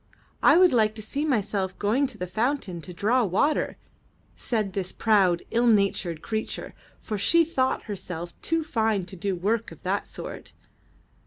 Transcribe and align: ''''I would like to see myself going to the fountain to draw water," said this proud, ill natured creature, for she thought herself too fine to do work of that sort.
''''I 0.43 0.57
would 0.57 0.73
like 0.73 0.95
to 0.95 1.01
see 1.03 1.25
myself 1.25 1.77
going 1.77 2.07
to 2.07 2.17
the 2.17 2.25
fountain 2.25 2.81
to 2.81 2.91
draw 2.91 3.23
water," 3.23 3.77
said 4.35 4.73
this 4.73 4.91
proud, 4.91 5.43
ill 5.51 5.67
natured 5.67 6.23
creature, 6.23 6.73
for 6.99 7.19
she 7.19 7.45
thought 7.45 7.83
herself 7.83 8.33
too 8.41 8.63
fine 8.63 9.05
to 9.05 9.15
do 9.15 9.35
work 9.35 9.71
of 9.71 9.83
that 9.83 10.07
sort. 10.07 10.53